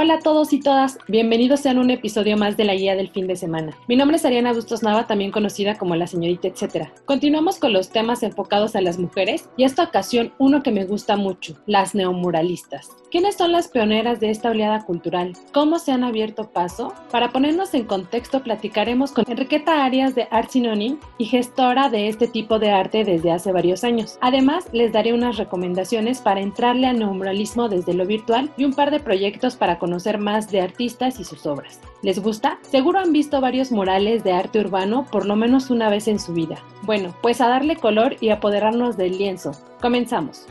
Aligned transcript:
Hola 0.00 0.14
a 0.14 0.18
todos 0.20 0.52
y 0.52 0.60
todas, 0.60 0.96
bienvenidos 1.08 1.66
a 1.66 1.72
un 1.72 1.90
episodio 1.90 2.36
más 2.36 2.56
de 2.56 2.62
la 2.62 2.76
guía 2.76 2.94
del 2.94 3.10
fin 3.10 3.26
de 3.26 3.34
semana. 3.34 3.76
Mi 3.88 3.96
nombre 3.96 4.16
es 4.16 4.24
Ariana 4.24 4.52
Bustos 4.52 4.84
Nava, 4.84 5.08
también 5.08 5.32
conocida 5.32 5.76
como 5.76 5.96
la 5.96 6.06
señorita 6.06 6.46
etcétera. 6.46 6.92
Continuamos 7.04 7.58
con 7.58 7.72
los 7.72 7.90
temas 7.90 8.22
enfocados 8.22 8.76
a 8.76 8.80
las 8.80 8.96
mujeres 8.96 9.48
y 9.56 9.64
esta 9.64 9.82
ocasión 9.82 10.32
uno 10.38 10.62
que 10.62 10.70
me 10.70 10.84
gusta 10.84 11.16
mucho, 11.16 11.56
las 11.66 11.96
neomuralistas. 11.96 12.90
¿Quiénes 13.10 13.36
son 13.36 13.50
las 13.50 13.68
pioneras 13.68 14.20
de 14.20 14.30
esta 14.30 14.50
oleada 14.50 14.84
cultural? 14.84 15.32
¿Cómo 15.52 15.80
se 15.80 15.90
han 15.90 16.04
abierto 16.04 16.52
paso? 16.52 16.94
Para 17.10 17.30
ponernos 17.30 17.74
en 17.74 17.84
contexto, 17.84 18.44
platicaremos 18.44 19.10
con 19.10 19.24
Enriqueta 19.28 19.84
Arias 19.84 20.14
de 20.14 20.28
Art 20.30 20.50
Synonym 20.50 20.98
y 21.16 21.24
gestora 21.24 21.88
de 21.88 22.06
este 22.06 22.28
tipo 22.28 22.60
de 22.60 22.70
arte 22.70 23.02
desde 23.02 23.32
hace 23.32 23.50
varios 23.50 23.82
años. 23.82 24.16
Además, 24.20 24.66
les 24.72 24.92
daré 24.92 25.12
unas 25.12 25.38
recomendaciones 25.38 26.20
para 26.20 26.40
entrarle 26.40 26.86
al 26.86 27.00
neomuralismo 27.00 27.68
desde 27.68 27.94
lo 27.94 28.06
virtual 28.06 28.52
y 28.56 28.64
un 28.64 28.74
par 28.74 28.92
de 28.92 29.00
proyectos 29.00 29.56
para 29.56 29.78
conocer 29.78 29.87
conocer 29.88 30.18
más 30.18 30.50
de 30.50 30.60
artistas 30.60 31.18
y 31.18 31.24
sus 31.24 31.46
obras. 31.46 31.80
¿Les 32.02 32.18
gusta? 32.18 32.58
Seguro 32.60 32.98
han 32.98 33.10
visto 33.10 33.40
varios 33.40 33.72
murales 33.72 34.22
de 34.22 34.32
arte 34.32 34.60
urbano 34.60 35.06
por 35.10 35.24
lo 35.24 35.34
menos 35.34 35.70
una 35.70 35.88
vez 35.88 36.08
en 36.08 36.18
su 36.18 36.34
vida. 36.34 36.62
Bueno, 36.82 37.14
pues 37.22 37.40
a 37.40 37.48
darle 37.48 37.74
color 37.76 38.16
y 38.20 38.28
apoderarnos 38.28 38.98
del 38.98 39.16
lienzo. 39.16 39.52
Comenzamos. 39.80 40.44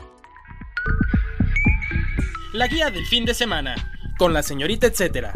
La 2.52 2.66
guía 2.66 2.90
del 2.90 3.06
fin 3.06 3.24
de 3.24 3.32
semana, 3.32 3.76
con 4.18 4.32
la 4.32 4.42
señorita 4.42 4.88
etcétera. 4.88 5.32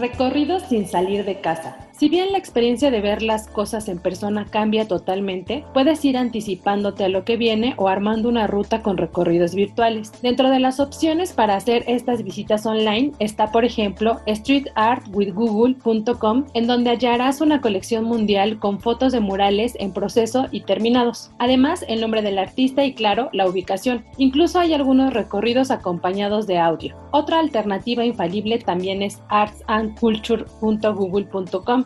Recorridos 0.00 0.64
sin 0.68 0.88
salir 0.88 1.24
de 1.24 1.40
casa. 1.40 1.85
Si 1.98 2.10
bien 2.10 2.30
la 2.30 2.36
experiencia 2.36 2.90
de 2.90 3.00
ver 3.00 3.22
las 3.22 3.48
cosas 3.48 3.88
en 3.88 3.98
persona 3.98 4.44
cambia 4.44 4.86
totalmente, 4.86 5.64
puedes 5.72 6.04
ir 6.04 6.18
anticipándote 6.18 7.04
a 7.04 7.08
lo 7.08 7.24
que 7.24 7.38
viene 7.38 7.72
o 7.78 7.88
armando 7.88 8.28
una 8.28 8.46
ruta 8.46 8.82
con 8.82 8.98
recorridos 8.98 9.54
virtuales. 9.54 10.12
Dentro 10.20 10.50
de 10.50 10.60
las 10.60 10.78
opciones 10.78 11.32
para 11.32 11.56
hacer 11.56 11.84
estas 11.86 12.22
visitas 12.22 12.66
online 12.66 13.12
está, 13.18 13.50
por 13.50 13.64
ejemplo, 13.64 14.20
streetartwithgoogle.com, 14.28 16.44
en 16.52 16.66
donde 16.66 16.90
hallarás 16.90 17.40
una 17.40 17.62
colección 17.62 18.04
mundial 18.04 18.58
con 18.58 18.78
fotos 18.78 19.12
de 19.12 19.20
murales 19.20 19.74
en 19.80 19.94
proceso 19.94 20.48
y 20.50 20.60
terminados. 20.60 21.30
Además, 21.38 21.82
el 21.88 22.02
nombre 22.02 22.20
del 22.20 22.38
artista 22.38 22.84
y, 22.84 22.92
claro, 22.92 23.30
la 23.32 23.48
ubicación. 23.48 24.04
Incluso 24.18 24.58
hay 24.58 24.74
algunos 24.74 25.14
recorridos 25.14 25.70
acompañados 25.70 26.46
de 26.46 26.58
audio. 26.58 26.94
Otra 27.10 27.38
alternativa 27.38 28.04
infalible 28.04 28.58
también 28.58 29.00
es 29.00 29.22
artsandculture.google.com 29.30 31.85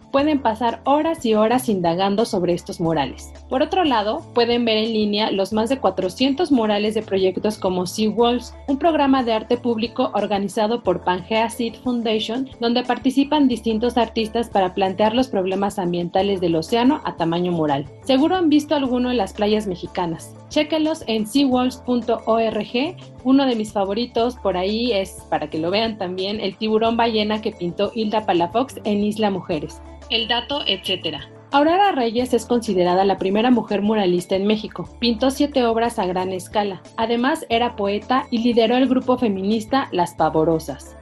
pueden 0.11 0.39
pasar 0.39 0.81
horas 0.83 1.25
y 1.25 1.33
horas 1.33 1.69
indagando 1.69 2.25
sobre 2.25 2.53
estos 2.53 2.79
murales. 2.79 3.31
Por 3.49 3.61
otro 3.61 3.83
lado, 3.83 4.21
pueden 4.33 4.65
ver 4.65 4.77
en 4.77 4.93
línea 4.93 5.31
los 5.31 5.53
más 5.53 5.69
de 5.69 5.79
400 5.79 6.51
murales 6.51 6.93
de 6.93 7.01
proyectos 7.01 7.57
como 7.57 7.87
Sea 7.87 8.09
Walls, 8.09 8.53
un 8.67 8.77
programa 8.77 9.23
de 9.23 9.33
arte 9.33 9.57
público 9.57 10.11
organizado 10.13 10.83
por 10.83 11.01
Pangea 11.01 11.49
Seed 11.49 11.75
Foundation, 11.83 12.49
donde 12.59 12.83
participan 12.83 13.47
distintos 13.47 13.97
artistas 13.97 14.49
para 14.49 14.73
plantear 14.73 15.15
los 15.15 15.27
problemas 15.27 15.79
ambientales 15.79 16.41
del 16.41 16.55
océano 16.55 17.01
a 17.05 17.15
tamaño 17.15 17.51
mural. 17.51 17.85
Seguro 18.03 18.35
han 18.35 18.49
visto 18.49 18.75
alguno 18.75 19.11
en 19.11 19.17
las 19.17 19.33
playas 19.33 19.67
mexicanas. 19.67 20.35
Chéquenlos 20.49 21.03
en 21.07 21.25
seawalls.org. 21.25 22.95
Uno 23.23 23.45
de 23.45 23.55
mis 23.55 23.71
favoritos 23.71 24.35
por 24.35 24.57
ahí 24.57 24.91
es, 24.91 25.23
para 25.29 25.49
que 25.49 25.59
lo 25.59 25.71
vean 25.71 25.97
también, 25.97 26.41
el 26.41 26.57
tiburón 26.57 26.97
ballena 26.97 27.41
que 27.41 27.51
pintó 27.51 27.91
Hilda 27.95 28.25
Palafox 28.25 28.75
en 28.83 29.03
Isla 29.03 29.29
Mujeres. 29.29 29.81
El 30.11 30.27
dato, 30.27 30.59
etc. 30.67 31.19
Aurora 31.53 31.93
Reyes 31.93 32.33
es 32.33 32.45
considerada 32.45 33.05
la 33.05 33.17
primera 33.17 33.49
mujer 33.49 33.81
muralista 33.81 34.35
en 34.35 34.45
México. 34.45 34.89
Pintó 34.99 35.31
siete 35.31 35.65
obras 35.65 35.99
a 35.99 36.05
gran 36.05 36.33
escala. 36.33 36.81
Además, 36.97 37.45
era 37.47 37.77
poeta 37.77 38.27
y 38.29 38.39
lideró 38.39 38.75
el 38.75 38.89
grupo 38.89 39.17
feminista 39.17 39.87
Las 39.93 40.13
Pavorosas. 40.15 40.97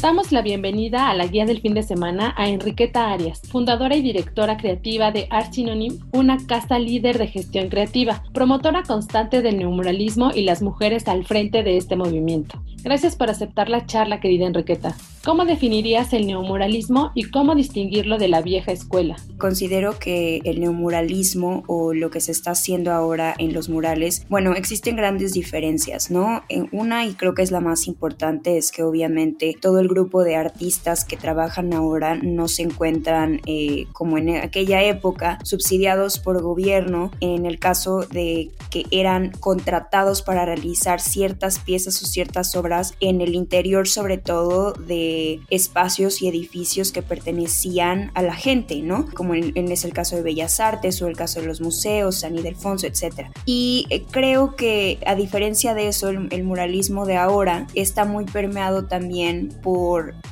Damos 0.00 0.30
la 0.30 0.42
bienvenida 0.42 1.10
a 1.10 1.14
la 1.14 1.26
guía 1.26 1.44
del 1.44 1.60
fin 1.60 1.74
de 1.74 1.82
semana 1.82 2.32
a 2.36 2.48
Enriqueta 2.48 3.10
Arias, 3.10 3.42
fundadora 3.50 3.96
y 3.96 4.02
directora 4.02 4.56
creativa 4.56 5.10
de 5.10 5.26
Art 5.28 5.52
Synonym, 5.52 5.98
una 6.12 6.38
casa 6.46 6.78
líder 6.78 7.18
de 7.18 7.26
gestión 7.26 7.68
creativa, 7.68 8.22
promotora 8.32 8.84
constante 8.84 9.42
del 9.42 9.58
neomuralismo 9.58 10.30
y 10.32 10.42
las 10.42 10.62
mujeres 10.62 11.08
al 11.08 11.24
frente 11.24 11.64
de 11.64 11.78
este 11.78 11.96
movimiento. 11.96 12.62
Gracias 12.84 13.16
por 13.16 13.28
aceptar 13.28 13.68
la 13.68 13.86
charla, 13.86 14.20
querida 14.20 14.46
Enriqueta. 14.46 14.94
¿Cómo 15.24 15.44
definirías 15.44 16.12
el 16.12 16.26
neomuralismo 16.26 17.10
y 17.14 17.24
cómo 17.24 17.56
distinguirlo 17.56 18.18
de 18.18 18.28
la 18.28 18.40
vieja 18.40 18.70
escuela? 18.70 19.16
Considero 19.36 19.98
que 19.98 20.40
el 20.44 20.60
neomuralismo 20.60 21.64
o 21.66 21.92
lo 21.92 22.10
que 22.10 22.20
se 22.20 22.30
está 22.30 22.52
haciendo 22.52 22.92
ahora 22.92 23.34
en 23.36 23.52
los 23.52 23.68
murales, 23.68 24.24
bueno, 24.30 24.54
existen 24.54 24.96
grandes 24.96 25.32
diferencias, 25.32 26.10
¿no? 26.10 26.44
Una, 26.70 27.04
y 27.04 27.14
creo 27.14 27.34
que 27.34 27.42
es 27.42 27.50
la 27.50 27.60
más 27.60 27.88
importante, 27.88 28.56
es 28.56 28.70
que 28.70 28.84
obviamente 28.84 29.54
todo 29.60 29.80
el 29.80 29.87
grupo 29.88 30.24
de 30.24 30.36
artistas 30.36 31.04
que 31.04 31.16
trabajan 31.16 31.74
ahora 31.74 32.16
no 32.16 32.48
se 32.48 32.62
encuentran 32.62 33.40
eh, 33.46 33.86
como 33.92 34.18
en 34.18 34.36
aquella 34.36 34.82
época 34.82 35.38
subsidiados 35.44 36.18
por 36.18 36.40
gobierno, 36.42 37.10
en 37.20 37.46
el 37.46 37.58
caso 37.58 38.00
de 38.00 38.50
que 38.70 38.84
eran 38.90 39.30
contratados 39.40 40.22
para 40.22 40.44
realizar 40.44 41.00
ciertas 41.00 41.58
piezas 41.58 42.02
o 42.02 42.06
ciertas 42.06 42.54
obras 42.56 42.94
en 43.00 43.20
el 43.20 43.34
interior 43.34 43.88
sobre 43.88 44.18
todo 44.18 44.72
de 44.72 45.40
espacios 45.50 46.22
y 46.22 46.28
edificios 46.28 46.92
que 46.92 47.02
pertenecían 47.02 48.10
a 48.14 48.22
la 48.22 48.34
gente, 48.34 48.82
¿no? 48.82 49.06
Como 49.14 49.34
en, 49.34 49.56
es 49.56 49.84
el 49.84 49.92
caso 49.92 50.16
de 50.16 50.22
Bellas 50.22 50.60
Artes 50.60 51.00
o 51.02 51.06
el 51.06 51.16
caso 51.16 51.40
de 51.40 51.46
los 51.46 51.60
museos, 51.60 52.20
San 52.20 52.34
Ildefonso, 52.36 52.86
etc. 52.86 53.30
Y 53.44 53.86
eh, 53.90 54.04
creo 54.10 54.56
que 54.56 54.98
a 55.06 55.14
diferencia 55.14 55.74
de 55.74 55.88
eso, 55.88 56.08
el, 56.08 56.44
muralismo 56.44 57.04
de 57.04 57.16
ahora 57.16 57.66
está 57.74 58.04
muy 58.04 58.24
permeado 58.24 58.86
también 58.86 59.48
por, 59.62 59.77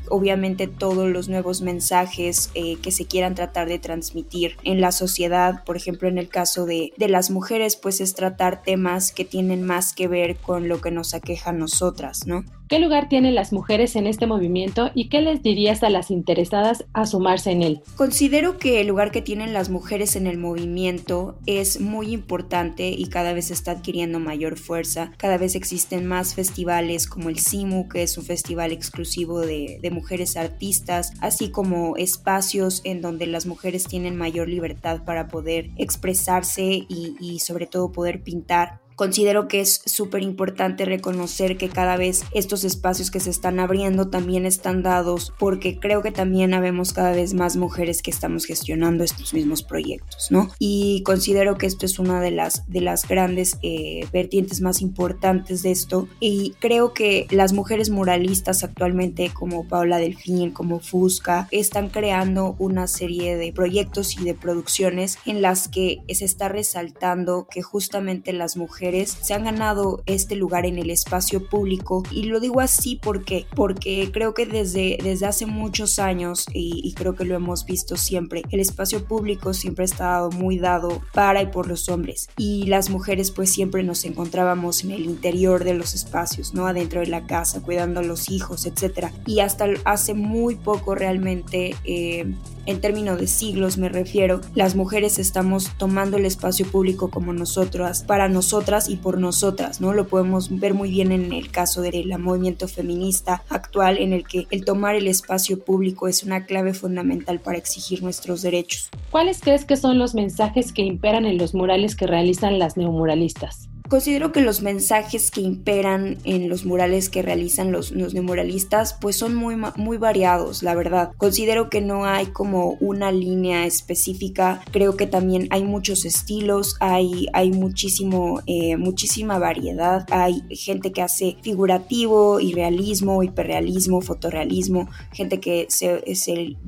obviamente, 0.08 0.66
todos 0.66 1.08
los 1.08 1.28
nuevos 1.28 1.60
mensajes 1.60 2.50
eh, 2.54 2.76
que 2.82 2.90
se 2.90 3.06
quieran 3.06 3.34
tratar 3.34 3.68
de 3.68 3.78
transmitir 3.78 4.56
en 4.64 4.80
la 4.80 4.92
sociedad. 4.92 5.64
Por 5.64 5.76
ejemplo, 5.76 6.08
en 6.08 6.18
el 6.18 6.28
caso 6.28 6.66
de, 6.66 6.92
de 6.96 7.08
las 7.08 7.30
mujeres, 7.30 7.76
pues 7.76 8.00
es 8.00 8.14
tratar 8.14 8.62
temas 8.62 9.12
que 9.12 9.24
tienen 9.24 9.62
más 9.62 9.92
que 9.92 10.08
ver 10.08 10.36
con 10.36 10.68
lo 10.68 10.80
que 10.80 10.90
nos 10.90 11.14
aqueja 11.14 11.50
a 11.50 11.52
nosotras, 11.52 12.26
¿no? 12.26 12.44
¿Qué 12.69 12.81
lugar 12.81 13.09
tienen 13.09 13.37
las 13.37 13.53
mujeres 13.53 13.94
en 13.94 14.09
este 14.09 14.27
movimiento 14.27 14.91
y 14.93 15.09
qué 15.09 15.21
les 15.21 15.41
dirías 15.41 15.84
a 15.84 15.91
las 15.91 16.10
interesadas 16.10 16.84
a 16.94 17.06
sumarse 17.06 17.53
en 17.53 17.62
él? 17.62 17.81
Considero 17.94 18.59
que 18.59 18.81
el 18.81 18.88
lugar 18.88 19.12
que 19.12 19.22
tienen 19.22 19.53
las 19.53 19.71
mujeres 19.71 20.16
en 20.16 20.27
el 20.27 20.37
movimiento 20.37 21.38
es 21.47 21.81
muy 21.81 22.12
importante 22.12 22.88
y 22.88 23.06
cada 23.06 23.34
vez 23.34 23.53
está 23.53 23.71
adquiriendo 23.71 24.19
mayor 24.19 24.59
fuerza. 24.59 25.12
Cada 25.16 25.38
vez 25.38 25.55
existen 25.55 26.06
más 26.06 26.34
festivales 26.34 27.06
como 27.06 27.28
el 27.28 27.38
CIMU, 27.38 27.88
que 27.88 28.03
es 28.03 28.19
un 28.19 28.25
festival 28.25 28.72
exclusivo 28.72 29.41
de, 29.41 29.78
mujeres 29.93 30.37
artistas, 30.37 31.12
así 31.21 31.50
como 31.50 31.97
espacios 31.97 32.81
en 32.82 33.00
donde 33.00 33.26
las 33.26 33.46
mujeres 33.46 33.85
tienen 33.85 34.17
mayor 34.17 34.49
libertad 34.49 35.05
para 35.05 35.29
poder 35.29 35.70
expresarse 35.76 36.85
y 36.88 37.38
sobre 37.38 37.69
todo 37.69 37.93
poder 37.93 38.23
pintar 38.25 38.81
Considero 38.96 39.46
que 39.46 39.60
es 39.60 39.82
súper 39.84 40.22
importante 40.22 40.87
reconocer 40.87 41.58
que 41.58 41.69
cada 41.69 41.98
vez 41.98 42.25
estos 42.32 42.64
espacios 42.64 43.10
que 43.10 43.20
se 43.20 43.28
están 43.28 43.60
abriendo 43.60 44.08
también 44.08 44.46
están 44.46 44.82
dados 44.82 45.34
porque 45.38 45.78
creo 45.78 46.00
que 46.00 46.12
también 46.12 46.54
habemos 46.54 46.94
cada 46.94 47.12
vez 47.12 47.34
más 47.34 47.56
mujeres 47.56 48.00
que 48.00 48.10
estamos 48.10 48.46
gestionando 48.46 49.04
estos 49.04 49.34
mismos 49.34 49.62
proyectos, 49.62 50.28
¿no? 50.31 50.50
Y 50.58 51.02
considero 51.02 51.58
que 51.58 51.66
esto 51.66 51.84
es 51.84 51.98
una 51.98 52.22
de 52.22 52.31
las, 52.31 52.66
de 52.69 52.81
las 52.81 53.06
grandes 53.06 53.58
eh, 53.62 54.06
vertientes 54.14 54.62
más 54.62 54.81
importantes 54.81 55.62
de 55.62 55.72
esto 55.72 56.08
y 56.19 56.54
creo 56.58 56.94
que 56.94 57.26
las 57.31 57.52
mujeres 57.52 57.90
muralistas 57.90 58.64
actualmente 58.64 59.31
como 59.31 59.69
Paula 59.69 59.99
Delfín, 59.99 60.52
como 60.52 60.81
Fusca, 60.81 61.49
están 61.50 61.90
creando 61.90 62.56
una 62.58 62.87
serie 62.87 63.37
de 63.37 63.52
proyectos 63.52 64.19
y 64.19 64.25
de 64.25 64.32
producciones 64.32 65.19
en 65.26 65.42
las 65.42 65.69
que 65.69 65.99
se 66.08 66.25
está 66.25 66.49
resaltando 66.49 67.46
que 67.50 67.60
justamente 67.60 68.32
las 68.32 68.56
mujeres 68.56 68.86
se 69.21 69.35
han 69.35 69.44
ganado 69.44 70.03
este 70.06 70.37
lugar 70.37 70.67
en 70.67 70.79
el 70.79 70.91
espacio 70.91 71.49
público. 71.49 72.03
Y 72.11 72.25
lo 72.25 72.41
digo 72.41 72.61
así 72.61 72.99
porque 73.03 73.47
porque 73.55 74.11
creo 74.12 74.35
que 74.35 74.47
desde, 74.47 74.99
desde 75.03 75.27
hace 75.27 75.47
muchos 75.47 75.99
años 75.99 76.47
y, 76.53 76.81
y 76.85 76.94
creo 76.94 77.15
que 77.15 77.25
lo 77.25 77.35
hemos 77.35 77.65
visto 77.65 77.97
siempre 77.97 78.43
el 78.50 78.61
espacio 78.61 79.05
público 79.05 79.55
siempre 79.55 79.85
ha 79.85 79.87
estado 79.87 80.31
muy 80.31 80.59
dado 80.59 81.00
para 81.12 81.43
y 81.43 81.47
por 81.47 81.67
los 81.67 81.88
hombres. 81.88 82.29
Y 82.37 82.67
las 82.67 82.91
mujeres 82.91 83.31
pues 83.31 83.53
siempre 83.53 83.83
nos 83.83 84.05
encontrábamos 84.05 84.85
en 84.85 84.93
el 84.93 85.05
interior 85.05 85.65
de 85.65 85.75
los 85.75 85.94
espacios 85.94 86.55
no 86.55 86.67
adentro 86.67 87.00
de 87.00 87.06
la 87.06 87.27
casa 87.27 87.62
cuidando 87.62 88.00
a 88.00 88.03
los 88.03 88.31
hijos 88.31 88.67
etcétera. 88.67 89.12
Y 89.27 89.41
hasta 89.41 89.67
hace 89.85 90.15
muy 90.15 90.56
poco 90.56 90.94
realmente 90.94 91.75
eh, 91.85 92.35
en 92.66 92.80
términos 92.80 93.18
de 93.18 93.26
siglos 93.26 93.78
me 93.78 93.88
refiero, 93.88 94.40
las 94.54 94.76
mujeres 94.76 95.18
estamos 95.18 95.70
tomando 95.78 96.16
el 96.16 96.24
espacio 96.24 96.66
público 96.66 97.10
como 97.10 97.32
nosotras, 97.32 98.04
para 98.04 98.28
nosotras 98.28 98.88
y 98.88 98.96
por 98.96 99.18
nosotras, 99.18 99.80
¿no? 99.80 99.92
Lo 99.92 100.08
podemos 100.08 100.56
ver 100.58 100.74
muy 100.74 100.90
bien 100.90 101.12
en 101.12 101.32
el 101.32 101.50
caso 101.50 101.82
del 101.82 102.16
movimiento 102.18 102.68
feminista 102.68 103.42
actual 103.48 103.98
en 103.98 104.12
el 104.12 104.26
que 104.26 104.46
el 104.50 104.64
tomar 104.64 104.94
el 104.94 105.08
espacio 105.08 105.64
público 105.64 106.08
es 106.08 106.22
una 106.22 106.46
clave 106.46 106.74
fundamental 106.74 107.40
para 107.40 107.58
exigir 107.58 108.02
nuestros 108.02 108.42
derechos. 108.42 108.90
¿Cuáles 109.10 109.40
crees 109.40 109.64
que 109.64 109.76
son 109.76 109.98
los 109.98 110.14
mensajes 110.14 110.72
que 110.72 110.82
imperan 110.82 111.26
en 111.26 111.38
los 111.38 111.54
murales 111.54 111.96
que 111.96 112.06
realizan 112.06 112.58
las 112.58 112.76
neomuralistas? 112.76 113.65
Considero 113.88 114.33
que 114.33 114.41
los 114.41 114.62
mensajes 114.62 115.31
que 115.31 115.41
imperan 115.41 116.19
en 116.25 116.49
los 116.49 116.65
murales 116.65 117.09
que 117.09 117.23
realizan 117.23 117.71
los, 117.71 117.93
los 117.93 118.15
muralistas 118.15 118.94
pues 119.00 119.17
son 119.17 119.35
muy, 119.35 119.56
muy 119.77 119.97
variados, 119.97 120.62
la 120.62 120.75
verdad. 120.75 121.12
Considero 121.17 121.71
que 121.71 121.81
no 121.81 122.05
hay 122.05 122.27
como 122.27 122.77
una 122.81 123.12
línea 123.12 123.65
específica, 123.67 124.62
creo 124.73 124.97
que 124.97 125.06
también 125.06 125.47
hay 125.50 125.62
muchos 125.62 126.05
estilos, 126.05 126.77
hay, 126.81 127.29
hay 127.33 127.53
muchísimo, 127.53 128.43
eh, 128.47 128.77
muchísima 128.77 129.38
variedad, 129.38 130.06
hay 130.11 130.43
gente 130.50 130.93
que 130.93 131.03
hace 131.03 131.37
figurativo, 131.43 132.41
irrealismo, 132.41 133.23
hiperrealismo, 133.23 134.00
fotorrealismo, 134.00 134.88
gente 135.12 135.38
que 135.41 135.67
se, 135.69 136.03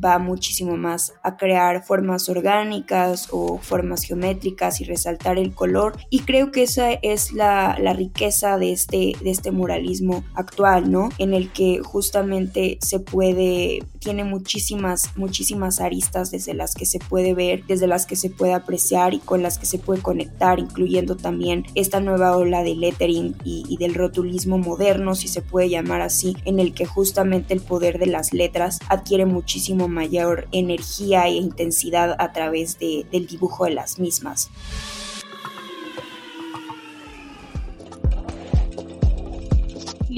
va 0.03 0.19
muchísimo 0.19 0.77
más 0.77 1.15
a 1.23 1.37
crear 1.37 1.85
formas 1.85 2.29
orgánicas 2.29 3.29
o 3.33 3.59
formas 3.59 4.03
geométricas 4.03 4.81
y 4.81 4.85
resaltar 4.85 5.39
el 5.39 5.53
color. 5.53 5.97
Y 6.11 6.21
creo 6.21 6.53
que 6.53 6.63
esa 6.63 6.93
es 6.93 7.08
la, 7.33 7.77
riqueza 7.95 8.59
de 8.59 8.73
este, 8.73 9.15
de 9.23 9.31
este 9.31 9.51
muralismo 9.51 10.25
actual, 10.35 10.91
¿no? 10.91 11.09
En 11.19 11.35
el 11.35 11.51
que 11.51 11.81
justamente 11.83 12.79
se 12.81 13.01
puede, 13.01 13.83
tiene 13.99 14.25
muchísimas, 14.25 15.17
muchísimas 15.17 15.81
aristas 15.81 16.31
desde 16.31 16.55
las 16.55 16.75
que 16.75 16.87
se 16.87 16.99
puede 16.99 17.35
ver, 17.35 17.65
desde 17.67 17.87
las 17.87 18.07
que 18.07 18.17
se 18.17 18.31
puede 18.31 18.53
apreciar 18.53 19.15
y 19.15 19.19
con 19.19 19.43
las 19.43 19.59
que 19.59 19.67
se 19.67 19.79
puede 19.79 20.03
conectar, 20.03 20.59
incluyendo 20.59 21.17
también 21.17 21.65
esta 21.75 22.01
nueva 22.01 22.37
ola 22.37 22.63
de 22.63 22.75
lettering 22.75 23.37
y, 23.45 23.65
y 23.69 23.77
del 23.79 23.95
rotulismo 23.95 24.59
moderno, 24.59 25.15
si 25.15 25.29
se 25.29 25.43
puede 25.43 25.71
llamar 25.71 26.03
así, 26.03 26.37
en 26.45 26.61
el 26.61 26.75
que 26.75 26.87
justamente 26.87 27.55
el 27.55 27.61
poder 27.61 27.99
de 27.99 28.07
las 28.07 28.33
letras 28.33 28.79
adquiere 28.89 29.27
muchísimo 29.27 29.89
mayor 29.89 30.49
energía 30.53 31.27
e 31.27 31.33
intensidad 31.33 32.17
a 32.19 32.33
través 32.33 32.79
de, 32.79 33.07
del 33.11 33.27
dibujo 33.27 33.65
de 33.65 33.73
las 33.73 33.99
mismas. 33.99 34.51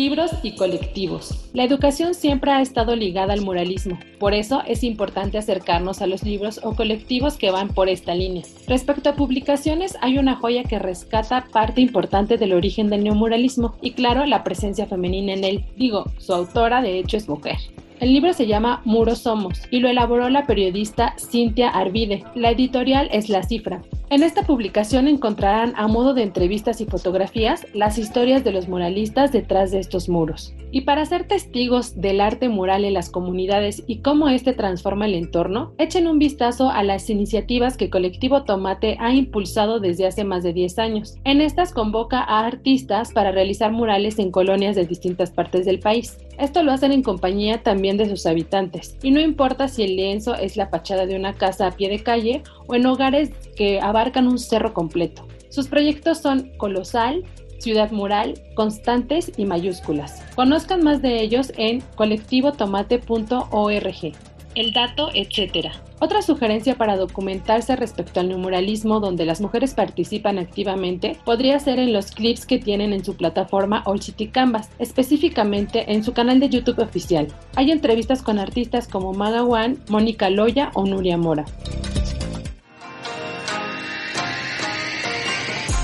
Libros 0.00 0.30
y 0.42 0.52
colectivos. 0.52 1.50
La 1.52 1.62
educación 1.62 2.14
siempre 2.14 2.52
ha 2.52 2.62
estado 2.62 2.96
ligada 2.96 3.34
al 3.34 3.42
muralismo, 3.42 3.98
por 4.18 4.32
eso 4.32 4.62
es 4.66 4.82
importante 4.82 5.36
acercarnos 5.36 6.00
a 6.00 6.06
los 6.06 6.22
libros 6.22 6.58
o 6.62 6.74
colectivos 6.74 7.36
que 7.36 7.50
van 7.50 7.68
por 7.68 7.90
esta 7.90 8.14
línea. 8.14 8.42
Respecto 8.66 9.10
a 9.10 9.14
publicaciones, 9.14 9.98
hay 10.00 10.16
una 10.16 10.36
joya 10.36 10.64
que 10.64 10.78
rescata 10.78 11.46
parte 11.52 11.82
importante 11.82 12.38
del 12.38 12.54
origen 12.54 12.88
del 12.88 13.04
neomuralismo 13.04 13.74
y 13.82 13.90
claro, 13.90 14.24
la 14.24 14.42
presencia 14.42 14.86
femenina 14.86 15.34
en 15.34 15.44
él. 15.44 15.64
Digo, 15.76 16.06
su 16.16 16.32
autora 16.32 16.80
de 16.80 16.98
hecho 16.98 17.18
es 17.18 17.28
mujer. 17.28 17.58
El 18.00 18.14
libro 18.14 18.32
se 18.32 18.46
llama 18.46 18.80
Muros 18.86 19.18
Somos 19.18 19.60
y 19.70 19.80
lo 19.80 19.90
elaboró 19.90 20.30
la 20.30 20.46
periodista 20.46 21.14
Cintia 21.18 21.68
Arvide. 21.68 22.24
La 22.34 22.52
editorial 22.52 23.10
es 23.12 23.28
La 23.28 23.42
Cifra. 23.42 23.82
En 24.10 24.24
esta 24.24 24.42
publicación 24.42 25.06
encontrarán 25.06 25.72
a 25.76 25.86
modo 25.86 26.14
de 26.14 26.24
entrevistas 26.24 26.80
y 26.80 26.84
fotografías 26.84 27.64
las 27.74 27.96
historias 27.96 28.42
de 28.42 28.50
los 28.50 28.66
muralistas 28.66 29.30
detrás 29.30 29.70
de 29.70 29.78
estos 29.78 30.08
muros. 30.08 30.52
Y 30.72 30.80
para 30.80 31.06
ser 31.06 31.28
testigos 31.28 32.00
del 32.00 32.20
arte 32.20 32.48
mural 32.48 32.84
en 32.84 32.94
las 32.94 33.08
comunidades 33.08 33.84
y 33.86 33.98
cómo 33.98 34.28
éste 34.28 34.52
transforma 34.52 35.06
el 35.06 35.14
entorno, 35.14 35.74
echen 35.78 36.08
un 36.08 36.18
vistazo 36.18 36.70
a 36.70 36.82
las 36.82 37.08
iniciativas 37.08 37.76
que 37.76 37.88
Colectivo 37.88 38.42
Tomate 38.42 38.96
ha 38.98 39.14
impulsado 39.14 39.78
desde 39.78 40.08
hace 40.08 40.24
más 40.24 40.42
de 40.42 40.54
10 40.54 40.80
años. 40.80 41.16
En 41.22 41.40
estas 41.40 41.72
convoca 41.72 42.18
a 42.18 42.44
artistas 42.44 43.12
para 43.12 43.30
realizar 43.30 43.70
murales 43.70 44.18
en 44.18 44.32
colonias 44.32 44.74
de 44.74 44.86
distintas 44.86 45.30
partes 45.30 45.66
del 45.66 45.78
país. 45.78 46.18
Esto 46.36 46.64
lo 46.64 46.72
hacen 46.72 46.90
en 46.90 47.02
compañía 47.02 47.62
también 47.62 47.96
de 47.96 48.08
sus 48.08 48.26
habitantes, 48.26 48.96
y 49.02 49.10
no 49.10 49.20
importa 49.20 49.68
si 49.68 49.82
el 49.82 49.94
lienzo 49.94 50.34
es 50.34 50.56
la 50.56 50.68
fachada 50.68 51.04
de 51.06 51.14
una 51.14 51.34
casa 51.34 51.66
a 51.66 51.72
pie 51.72 51.90
de 51.90 52.02
calle 52.02 52.42
o 52.66 52.74
en 52.74 52.86
hogares 52.86 53.30
que 53.56 53.78
abarcan 53.78 53.99
un 54.26 54.38
cerro 54.38 54.72
completo. 54.72 55.28
Sus 55.50 55.68
proyectos 55.68 56.18
son 56.18 56.50
Colosal, 56.56 57.24
Ciudad 57.58 57.90
Mural, 57.90 58.40
constantes 58.54 59.30
y 59.36 59.44
mayúsculas. 59.44 60.22
Conozcan 60.34 60.82
más 60.82 61.02
de 61.02 61.20
ellos 61.20 61.52
en 61.56 61.82
colectivotomate.org. 61.96 64.12
El 64.56 64.72
dato, 64.72 65.10
etc. 65.14 65.68
Otra 66.00 66.22
sugerencia 66.22 66.76
para 66.76 66.96
documentarse 66.96 67.76
respecto 67.76 68.20
al 68.20 68.28
neumuralismo 68.28 68.98
donde 68.98 69.26
las 69.26 69.40
mujeres 69.40 69.74
participan 69.74 70.38
activamente 70.38 71.16
podría 71.24 71.58
ser 71.60 71.78
en 71.78 71.92
los 71.92 72.10
clips 72.10 72.46
que 72.46 72.58
tienen 72.58 72.92
en 72.92 73.04
su 73.04 73.14
plataforma 73.14 73.82
All 73.84 74.00
City 74.00 74.28
Canvas, 74.28 74.70
específicamente 74.78 75.92
en 75.92 76.02
su 76.02 76.12
canal 76.12 76.40
de 76.40 76.48
YouTube 76.48 76.80
oficial. 76.80 77.28
Hay 77.54 77.70
entrevistas 77.70 78.22
con 78.22 78.38
artistas 78.38 78.88
como 78.88 79.12
Maga 79.12 79.44
One, 79.44 79.76
Mónica 79.88 80.30
Loya 80.30 80.70
o 80.74 80.86
Nuria 80.86 81.18
Mora. 81.18 81.44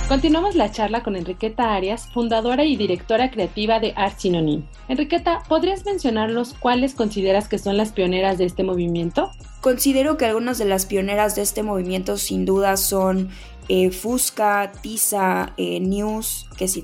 Continuamos 0.08 0.55
la 0.55 0.70
charla 0.70 1.03
con 1.03 1.17
Enriqueta 1.17 1.75
Arias, 1.75 2.08
fundadora 2.14 2.64
y 2.64 2.76
directora 2.76 3.29
creativa 3.32 3.81
de 3.81 3.93
Art 3.97 4.20
Synonym. 4.20 4.62
Enriqueta, 4.87 5.43
¿podrías 5.49 5.85
mencionarnos 5.85 6.55
cuáles 6.55 6.94
consideras 6.94 7.49
que 7.49 7.58
son 7.58 7.76
las 7.76 7.91
pioneras 7.91 8.38
de 8.38 8.44
este 8.44 8.62
movimiento? 8.62 9.32
Considero 9.61 10.17
que 10.17 10.26
algunas 10.26 10.58
de 10.58 10.64
las 10.64 10.87
pioneras 10.87 11.35
de 11.35 11.43
este 11.43 11.64
movimiento 11.64 12.19
sin 12.19 12.44
duda 12.44 12.76
son 12.76 13.31
eh, 13.69 13.91
Fusca, 13.91 14.70
Tisa, 14.81 15.53
eh, 15.56 15.81
News, 15.81 16.49
que 16.56 16.67
es 16.67 16.81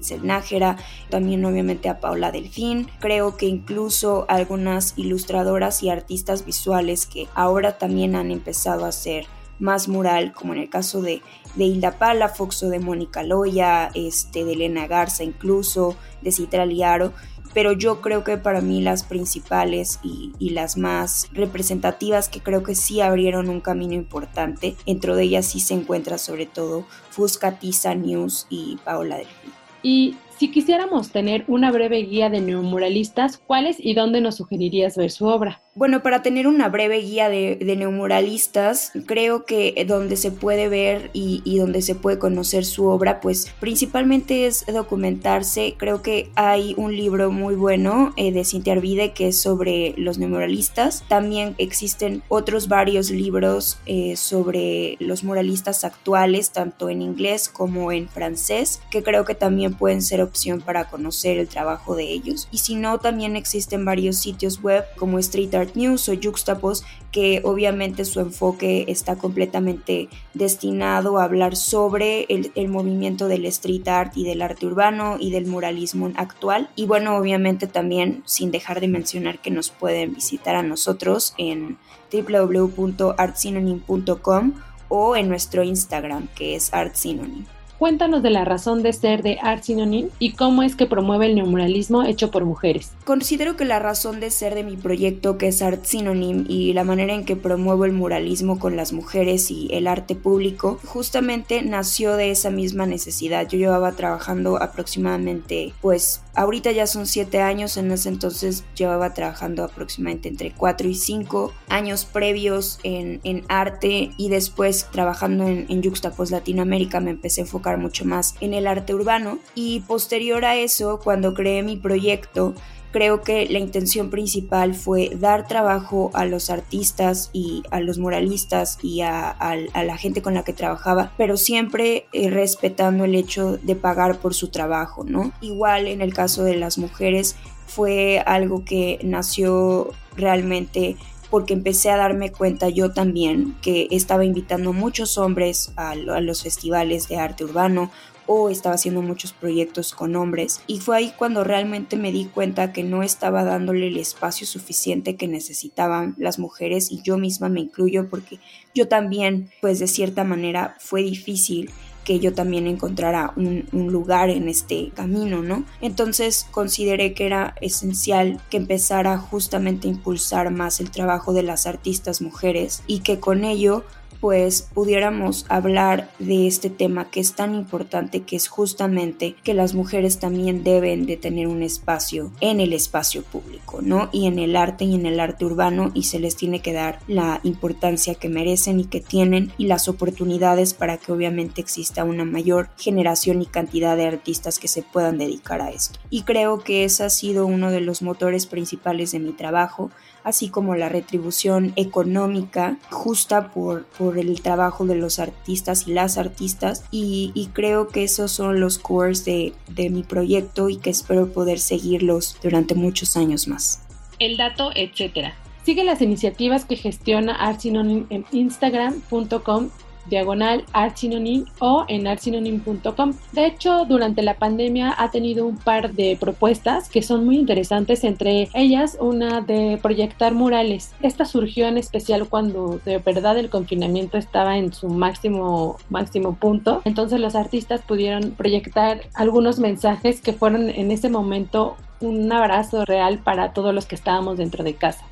también 1.08 1.44
obviamente 1.44 1.88
a 1.88 2.00
Paula 2.00 2.32
Delfín. 2.32 2.88
Creo 2.98 3.36
que 3.36 3.46
incluso 3.46 4.26
algunas 4.28 4.94
ilustradoras 4.96 5.84
y 5.84 5.90
artistas 5.90 6.44
visuales 6.44 7.06
que 7.06 7.28
ahora 7.36 7.78
también 7.78 8.16
han 8.16 8.32
empezado 8.32 8.84
a 8.84 8.88
hacer 8.88 9.26
más 9.58 9.88
mural, 9.88 10.32
como 10.32 10.55
en 10.55 10.60
el 10.60 10.69
caso 10.69 11.03
de, 11.03 11.22
de 11.55 11.65
Hilda 11.65 11.98
Palafox 11.98 12.62
o 12.65 12.69
de 12.69 12.79
Mónica 12.79 13.22
Loya, 13.22 13.91
este, 13.94 14.44
de 14.44 14.53
Elena 14.53 14.86
Garza 14.86 15.24
incluso, 15.24 15.96
de 16.20 16.32
Citra 16.32 16.67
Liaro, 16.67 17.12
pero 17.55 17.72
yo 17.72 18.00
creo 18.00 18.24
que 18.24 18.38
para 18.38 18.60
mí 18.60 18.81
las 18.81 19.05
principales 19.05 20.00
y, 20.03 20.32
y, 20.38 20.50
las 20.50 20.76
más 20.76 21.29
representativas 21.32 22.29
que 22.29 22.41
creo 22.41 22.62
que 22.62 22.74
sí 22.74 23.00
abrieron 23.00 23.48
un 23.48 23.60
camino 23.60 23.94
importante, 23.94 24.74
dentro 24.86 25.17
de 25.17 25.24
ellas 25.24 25.46
sí 25.46 25.60
se 25.60 25.74
encuentra 25.74 26.19
sobre 26.19 26.46
todo 26.46 26.86
Fusca, 27.10 27.58
Tisa 27.58 27.94
News 27.94 28.46
y 28.48 28.79
Paola 28.84 29.17
Delfín. 29.19 29.53
Y 29.82 30.17
si 30.39 30.51
quisiéramos 30.51 31.10
tener 31.10 31.44
una 31.48 31.70
breve 31.70 31.98
guía 31.98 32.31
de 32.31 32.41
neomuralistas, 32.41 33.39
¿cuáles 33.39 33.77
y 33.79 33.94
dónde 33.94 34.20
nos 34.20 34.36
sugerirías 34.36 34.96
ver 34.96 35.10
su 35.10 35.27
obra? 35.27 35.62
Bueno, 35.74 36.03
para 36.03 36.20
tener 36.20 36.46
una 36.46 36.69
breve 36.69 36.98
guía 36.98 37.31
de, 37.31 37.56
neomuralistas, 37.79 38.93
creo 39.06 39.46
que 39.46 39.86
donde 39.89 40.17
se 40.17 40.31
puede 40.31 40.69
ver 40.69 41.10
y, 41.15 41.58
donde 41.58 41.81
se 41.81 41.94
puede 41.94 42.19
conocer 42.19 42.67
su 42.67 42.86
obra, 42.86 43.20
pues 43.20 43.51
principalmente 43.58 44.46
es 44.46 44.67
documentarse. 44.67 45.74
Creo 45.79 46.03
que 46.03 46.31
hay 46.34 46.74
un 46.77 46.94
libro 46.94 47.31
muy 47.31 47.55
bueno 47.55 48.12
eh, 48.17 48.32
de 48.32 48.44
Cintia 48.44 48.74
Arvide 48.74 49.12
que 49.12 49.29
es 49.29 49.41
sobre 49.41 49.94
los 49.96 50.19
neomuralistas. 50.19 51.05
También 51.08 51.55
existen 51.56 52.22
otros 52.29 52.69
varios 52.69 53.10
libros 53.10 53.79
eh, 53.86 54.17
sobre 54.17 54.96
los 54.98 55.24
muralistas 55.24 55.84
actuales, 55.84 56.51
tanto 56.51 56.91
en 56.91 57.01
inglés 57.01 57.48
como 57.48 57.93
en 57.93 58.08
francés, 58.08 58.82
que 58.91 59.03
creo 59.03 59.24
que 59.24 59.34
también 59.34 59.72
pueden 59.72 60.03
ser 60.03 60.20
opción 60.22 60.60
para 60.60 60.88
conocer 60.88 61.38
el 61.38 61.48
trabajo 61.48 61.96
de 61.96 62.05
ellos. 62.05 62.48
Y 62.50 62.58
si 62.58 62.74
no, 62.74 62.98
también 62.98 63.36
existen 63.36 63.84
varios 63.84 64.17
sitios 64.17 64.62
web 64.62 64.84
como 64.96 65.19
Street 65.19 65.55
Art 65.55 65.74
News 65.74 66.08
o 66.08 66.14
Juxtapos 66.20 66.84
que 67.12 67.41
obviamente 67.44 68.05
su 68.06 68.20
enfoque 68.20 68.86
está 68.88 69.17
completamente 69.17 70.08
destinado 70.32 71.19
a 71.19 71.24
hablar 71.24 71.56
sobre 71.56 72.24
el, 72.31 72.50
el, 72.55 72.69
movimiento 72.69 73.29
del 73.29 73.44
street 73.44 73.86
art 73.86 74.17
y 74.17 74.24
del 74.24 74.41
arte 74.41 74.64
urbano 74.67 75.19
y 75.20 75.31
del 75.31 75.44
muralismo 75.46 76.10
actual. 76.17 76.70
Y 76.74 76.86
bueno, 76.86 77.17
obviamente 77.17 77.67
también 77.67 78.22
sin 78.24 78.50
dejar 78.50 78.81
de 78.81 78.88
mencionar 78.88 79.41
que 79.41 79.50
nos 79.50 79.69
pueden 79.70 80.14
visitar 80.14 80.55
a 80.55 80.62
nosotros 80.62 81.34
en 81.36 81.76
www.artsynonym.com 82.10 84.55
o 84.88 85.17
en 85.17 85.29
nuestro 85.29 85.62
Instagram 85.62 86.29
que 86.34 86.55
es 86.55 86.72
artsynonym. 86.72 87.44
Cuéntanos 87.82 88.22
de 88.22 88.31
la 88.31 88.44
razón 88.44 88.84
de 88.84 88.93
ser 88.93 89.24
de 89.24 89.41
Art 89.43 89.65
Synonym 89.65 90.08
y 90.20 90.34
cómo 90.34 90.62
es 90.62 90.77
que 90.77 90.86
promueve 90.86 91.27
el 91.27 91.34
neomuralismo 91.34 92.05
hecho 92.05 92.31
por 92.31 92.44
mujeres. 92.44 92.93
Considero 93.05 93.56
que 93.56 93.65
la 93.65 93.81
razón 93.81 94.20
de 94.20 94.31
ser 94.31 94.55
de 94.55 94.62
mi 94.62 94.77
proyecto, 94.77 95.36
que 95.36 95.48
es 95.48 95.62
Art 95.62 95.84
Synonym, 95.84 96.44
y 96.48 96.74
la 96.74 96.84
manera 96.84 97.12
en 97.12 97.24
que 97.24 97.34
promuevo 97.34 97.84
el 97.84 97.91
muralismo 97.91 98.60
con 98.60 98.77
las 98.77 98.93
mujeres 98.93 99.51
y 99.51 99.67
el 99.72 99.89
arte 99.89 100.15
público, 100.15 100.79
justamente 100.84 101.60
nació 101.62 102.15
de 102.15 102.31
esa 102.31 102.51
misma 102.51 102.86
necesidad. 102.86 103.48
Yo 103.48 103.58
llevaba 103.58 103.91
trabajando 103.91 104.62
aproximadamente, 104.62 105.74
pues 105.81 106.21
ahorita 106.34 106.72
ya 106.72 106.86
son 106.86 107.06
siete 107.06 107.41
años, 107.41 107.77
en 107.77 107.91
ese 107.91 108.08
entonces 108.08 108.65
llevaba 108.74 109.15
trabajando 109.15 109.65
aproximadamente 109.65 110.29
entre 110.29 110.53
cuatro 110.53 110.89
y 110.89 110.94
cinco 110.94 111.53
años 111.69 112.05
previos 112.05 112.79
en, 112.82 113.20
en 113.24 113.44
arte 113.48 114.12
y 114.17 114.29
después 114.29 114.89
trabajando 114.91 115.46
en, 115.46 115.67
en 115.69 115.82
Juxtapos 115.82 116.31
Latinoamérica 116.31 117.01
me 117.01 117.10
empecé 117.10 117.41
a 117.41 117.44
enfocar 117.44 117.79
mucho 117.79 118.05
más 118.05 118.34
en 118.41 118.55
el 118.55 118.67
arte 118.67 118.94
urbano. 118.94 119.39
Y 119.55 119.81
posterior 119.81 120.44
a 120.44 120.56
eso, 120.56 121.01
cuando 121.03 121.34
creé 121.34 121.62
mi 121.62 121.77
proyecto, 121.77 122.55
creo 122.93 123.22
que 123.22 123.46
la 123.46 123.58
intención 123.58 124.11
principal 124.11 124.75
fue 124.75 125.11
dar 125.17 125.49
trabajo 125.49 126.11
a 126.15 126.25
los 126.25 126.51
artistas 126.51 127.31
y 127.32 127.63
a 127.70 127.81
los 127.81 127.99
muralistas 127.99 128.79
y 128.82 129.01
a, 129.01 129.37
la 129.75 129.96
gente 129.96 130.22
con 130.22 130.34
la 130.34 130.44
que 130.44 130.53
trabajaba, 130.53 131.13
pero 131.17 131.37
siempre 131.37 132.06
eh, 132.13 132.31
respetando 132.31 133.05
el 133.05 133.15
hecho 133.15 133.56
de 133.56 133.75
pagar 133.75 134.19
por 134.19 134.34
su 134.34 134.49
trabajo, 134.49 135.05
¿no? 135.05 135.32
Igual 135.41 135.87
en 135.89 136.01
el 136.01 136.15
caso 136.15 136.44
de 136.44 136.56
las 136.56 136.79
mujeres 136.79 137.37
fue 137.67 138.22
algo 138.27 138.65
que 138.65 138.99
nació 139.03 139.93
realmente 140.17 140.96
porque 141.32 141.55
empecé 141.55 141.91
a 141.91 141.96
darme 141.96 142.31
cuenta 142.31 142.69
yo 142.69 142.93
también 142.93 143.56
que 143.63 143.89
estaba 143.91 144.27
invitando 144.27 144.75
muchos 144.75 145.17
hombres 145.17 145.72
a, 145.77 145.94
los 145.94 146.43
festivales 146.43 147.08
de 147.08 147.17
arte 147.17 147.44
urbano 147.44 147.91
o 148.32 148.51
estaba 148.51 148.74
haciendo 148.74 149.03
muchos 149.03 149.32
proyectos 149.32 149.93
con 149.93 150.17
hombres 150.17 150.60
y 150.67 150.81
fue 150.81 150.96
ahí 150.96 151.12
cuando 151.17 151.44
realmente 151.44 151.96
me 151.96 152.12
di 152.12 152.27
cuenta 152.27 152.72
que 152.72 152.82
no 152.82 153.03
estaba 153.03 153.44
dándole 153.44 153.89
el 153.89 153.98
espacio 153.98 154.46
suficiente 154.46 155.17
que 155.17 155.29
necesitaban 155.29 156.15
las 156.19 156.39
mujeres 156.39 156.91
y 156.91 157.03
yo 157.03 157.19
misma 157.19 157.48
me 157.48 157.60
incluyo 157.60 158.08
porque 158.08 158.39
yo 158.74 158.89
también 158.89 159.51
pues 159.60 159.79
de 159.79 159.86
cierta 159.86 160.24
manera 160.24 160.77
fue 160.79 161.03
difícil 161.03 161.70
que 162.05 162.19
yo 162.20 162.34
también 162.34 162.67
encontrara 162.67 163.32
un, 163.36 163.67
lugar 163.72 164.31
en 164.31 164.48
este 164.48 164.91
camino, 164.94 165.43
¿no? 165.43 165.65
Entonces 165.81 166.46
consideré 166.51 167.15
que 167.15 167.27
era 167.27 167.55
esencial 167.60 168.41
que 168.51 168.56
empezara 168.56 169.19
justamente 169.19 169.86
a 169.86 169.91
impulsar 169.91 170.51
más 170.51 170.81
el 170.81 170.91
trabajo 170.91 171.32
de 171.32 171.43
las 171.43 171.67
artistas 171.67 172.20
mujeres 172.20 172.82
y 172.86 173.01
que 173.01 173.20
con 173.20 173.44
ello 173.44 173.84
pues 174.22 174.69
pudiéramos 174.72 175.46
hablar 175.48 176.08
de 176.20 176.46
este 176.46 176.70
tema 176.70 177.10
que 177.10 177.19
es 177.19 177.34
tan 177.34 177.56
importante 177.56 178.22
que 178.22 178.36
es 178.36 178.46
justamente 178.46 179.34
que 179.43 179.52
las 179.52 179.74
mujeres 179.74 180.20
también 180.20 180.62
deben 180.62 181.06
de 181.06 181.17
tener 181.17 181.48
un 181.48 181.60
espacio 181.60 182.31
en 182.41 182.60
el 182.60 182.72
espacio 182.72 183.24
público, 183.24 183.82
¿no? 183.82 184.10
Y 184.12 184.29
en 184.29 184.38
el 184.38 184.55
arte 184.55 184.84
y 184.84 184.94
en 184.94 185.06
el 185.06 185.19
arte 185.19 185.44
urbano 185.44 185.91
y 185.93 186.05
se 186.05 186.20
les 186.20 186.36
tiene 186.36 186.60
que 186.60 186.72
dar 186.72 187.00
la 187.08 187.41
importancia 187.43 188.14
que 188.14 188.29
merecen 188.29 188.79
y 188.79 188.84
que 188.84 189.00
tienen 189.00 189.52
y 189.58 189.67
las 189.67 189.88
oportunidades 189.88 190.72
para 190.72 190.98
que 190.98 191.10
obviamente 191.10 191.60
exista 191.60 192.05
una 192.05 192.24
mayor 192.24 192.69
generación 192.79 193.43
y 193.43 193.46
cantidad 193.46 193.96
de 193.96 194.06
artistas 194.06 194.60
que 194.60 194.69
se 194.69 194.84
puedan 194.84 195.19
dedicar 195.19 195.60
a 195.60 195.70
esto. 195.70 195.98
Y 196.10 196.22
creo 196.22 196.60
que 196.60 196.84
ese 196.84 197.02
ha 197.02 197.10
sido 197.10 197.44
uno 197.44 197.72
de 197.72 197.81
los 197.81 198.02
motores 198.02 198.46
principales 198.46 199.10
de 199.10 199.19
mi 199.19 199.32
trabajo 199.32 199.91
así 200.24 200.48
como 200.48 200.74
la 200.74 200.88
retribución 200.88 201.72
económica 201.76 202.79
justa 202.91 203.50
por, 203.52 203.84
por 203.84 204.19
el 204.19 204.41
trabajo 204.43 204.86
de 204.86 204.94
los 204.94 205.19
artistas 205.19 205.86
y 205.86 205.93
las 205.93 206.19
artistas 206.19 206.84
y, 206.91 207.50
creo 207.52 207.88
que 207.88 208.05
esos 208.05 208.32
son 208.32 208.60
los 208.60 208.79
cores 208.79 209.24
de, 209.24 209.52
de 209.69 209.91
mi 209.91 210.02
proyecto 210.02 210.69
y 210.69 210.76
que 210.76 210.91
espero 210.91 211.32
poder 211.32 211.58
seguirlos 211.58 212.36
durante 212.43 212.74
muchos 212.74 213.17
años 213.17 213.46
más. 213.46 213.82
El 214.19 214.36
dato, 214.36 214.70
etcétera. 214.74 215.34
Sigue 215.64 215.84
las 215.84 216.00
iniciativas 216.00 216.64
que 216.64 216.76
gestiona 216.76 217.34
Artsinonym 217.34 218.06
en 218.10 218.24
instagram.com 218.32 219.70
diagonal 220.06 220.64
artsinonym 220.72 221.44
o 221.58 221.84
en 221.88 222.06
artsinonym.com. 222.06 223.12
De 223.32 223.46
hecho, 223.46 223.84
durante 223.84 224.22
la 224.22 224.34
pandemia 224.34 224.94
ha 224.96 225.10
tenido 225.10 225.46
un 225.46 225.56
par 225.56 225.92
de 225.92 226.16
propuestas 226.18 226.88
que 226.88 227.02
son 227.02 227.24
muy 227.24 227.36
interesantes, 227.36 228.04
entre 228.04 228.48
ellas 228.54 228.96
una 229.00 229.40
de 229.40 229.78
proyectar 229.80 230.34
murales. 230.34 230.92
Esta 231.02 231.24
surgió 231.24 231.66
en 231.66 231.78
especial 231.78 232.28
cuando 232.28 232.80
de 232.84 232.98
verdad 232.98 233.38
el 233.38 233.50
confinamiento 233.50 234.18
estaba 234.18 234.58
en 234.58 234.72
su 234.72 234.88
máximo 234.88 235.76
máximo 235.88 236.34
punto. 236.34 236.82
Entonces 236.84 237.20
los 237.20 237.34
artistas 237.34 237.82
pudieron 237.82 238.32
proyectar 238.32 239.02
algunos 239.14 239.58
mensajes 239.58 240.20
que 240.20 240.32
fueron 240.32 240.68
en 240.70 240.90
ese 240.90 241.08
momento 241.08 241.76
un 242.00 242.30
abrazo 242.32 242.84
real 242.84 243.18
para 243.18 243.52
todos 243.52 243.74
los 243.74 243.86
que 243.86 243.94
estábamos 243.94 244.38
dentro 244.38 244.64
de 244.64 244.74
casa. 244.74 245.04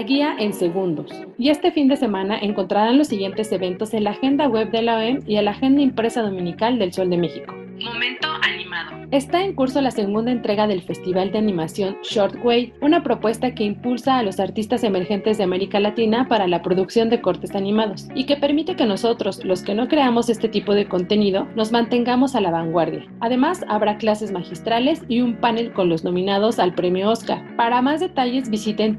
La 0.00 0.06
guía 0.06 0.34
en 0.38 0.54
segundos. 0.54 1.10
Y 1.36 1.50
este 1.50 1.72
fin 1.72 1.86
de 1.88 1.96
semana 1.98 2.38
encontrarán 2.38 2.96
los 2.96 3.08
siguientes 3.08 3.52
eventos 3.52 3.92
en 3.92 4.04
la 4.04 4.12
agenda 4.12 4.48
web 4.48 4.70
de 4.70 4.80
la 4.80 4.96
OEM 4.96 5.20
y 5.26 5.36
en 5.36 5.44
la 5.44 5.50
agenda 5.50 5.82
impresa 5.82 6.22
dominical 6.22 6.78
del 6.78 6.94
Sol 6.94 7.10
de 7.10 7.18
México. 7.18 7.54
Momento 7.84 8.28
animado. 8.42 9.06
Está 9.10 9.42
en 9.42 9.54
curso 9.54 9.80
la 9.80 9.90
segunda 9.90 10.30
entrega 10.30 10.66
del 10.66 10.82
Festival 10.82 11.32
de 11.32 11.38
Animación 11.38 11.96
Shortwave, 12.02 12.74
una 12.80 13.02
propuesta 13.02 13.54
que 13.54 13.64
impulsa 13.64 14.18
a 14.18 14.22
los 14.22 14.38
artistas 14.38 14.84
emergentes 14.84 15.38
de 15.38 15.44
América 15.44 15.80
Latina 15.80 16.28
para 16.28 16.46
la 16.46 16.62
producción 16.62 17.08
de 17.08 17.20
cortes 17.20 17.54
animados 17.54 18.06
y 18.14 18.24
que 18.24 18.36
permite 18.36 18.76
que 18.76 18.84
nosotros, 18.84 19.44
los 19.44 19.62
que 19.62 19.74
no 19.74 19.88
creamos 19.88 20.28
este 20.28 20.48
tipo 20.48 20.74
de 20.74 20.86
contenido, 20.86 21.48
nos 21.56 21.72
mantengamos 21.72 22.34
a 22.34 22.40
la 22.40 22.50
vanguardia. 22.50 23.06
Además, 23.20 23.64
habrá 23.66 23.96
clases 23.96 24.30
magistrales 24.30 25.02
y 25.08 25.22
un 25.22 25.36
panel 25.36 25.72
con 25.72 25.88
los 25.88 26.04
nominados 26.04 26.58
al 26.58 26.74
premio 26.74 27.10
Oscar. 27.10 27.42
Para 27.56 27.82
más 27.82 28.00
detalles 28.00 28.50
visiten 28.50 28.96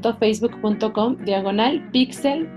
www.facebook.com 0.00 1.16
diagonal 1.24 1.90
pixel 1.90 2.48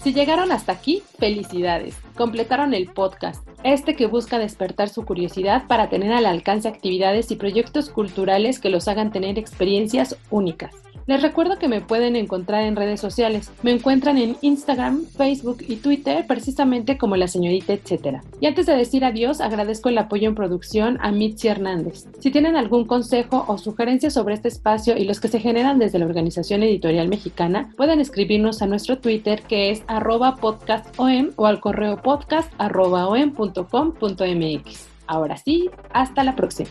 Si 0.02 0.12
llegaron 0.12 0.52
hasta 0.52 0.72
aquí, 0.72 1.02
felicidades. 1.18 1.96
Completaron 2.16 2.74
el 2.74 2.86
podcast, 2.92 3.46
este 3.64 3.96
que 3.96 4.06
busca 4.06 4.38
despertar 4.38 4.88
su 4.88 5.04
curiosidad 5.04 5.66
para 5.66 5.88
tener 5.88 6.12
al 6.12 6.26
alcance 6.26 6.68
actividades 6.68 7.30
y 7.30 7.36
proyectos 7.36 7.90
culturales 7.90 8.60
que 8.60 8.70
los 8.70 8.86
hagan 8.88 9.10
tener 9.10 9.38
experiencias 9.38 10.16
únicas. 10.30 10.85
Les 11.06 11.22
recuerdo 11.22 11.58
que 11.58 11.68
me 11.68 11.80
pueden 11.80 12.16
encontrar 12.16 12.64
en 12.64 12.74
redes 12.74 13.00
sociales. 13.00 13.52
Me 13.62 13.70
encuentran 13.70 14.18
en 14.18 14.36
Instagram, 14.40 15.04
Facebook 15.04 15.58
y 15.66 15.76
Twitter 15.76 16.26
precisamente 16.26 16.98
como 16.98 17.16
la 17.16 17.28
señorita 17.28 17.72
etcétera. 17.72 18.24
Y 18.40 18.46
antes 18.46 18.66
de 18.66 18.76
decir 18.76 19.04
adiós, 19.04 19.40
agradezco 19.40 19.88
el 19.88 19.98
apoyo 19.98 20.28
en 20.28 20.34
producción 20.34 20.98
a 21.00 21.12
Mitzi 21.12 21.46
Hernández. 21.48 22.06
Si 22.18 22.32
tienen 22.32 22.56
algún 22.56 22.86
consejo 22.86 23.44
o 23.46 23.56
sugerencia 23.56 24.10
sobre 24.10 24.34
este 24.34 24.48
espacio 24.48 24.96
y 24.96 25.04
los 25.04 25.20
que 25.20 25.28
se 25.28 25.38
generan 25.38 25.78
desde 25.78 26.00
la 26.00 26.06
Organización 26.06 26.64
Editorial 26.64 27.08
Mexicana, 27.08 27.70
pueden 27.76 28.00
escribirnos 28.00 28.60
a 28.60 28.66
nuestro 28.66 28.98
Twitter 28.98 29.42
que 29.42 29.70
es 29.70 29.82
arroba 29.86 30.36
podcastom 30.36 31.30
o 31.36 31.46
al 31.46 31.60
correo 31.60 32.02
podcast. 32.02 32.52
Ahora 35.08 35.36
sí, 35.36 35.70
hasta 35.92 36.24
la 36.24 36.34
próxima. 36.34 36.70